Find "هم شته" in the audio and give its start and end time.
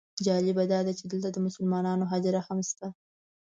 2.47-2.87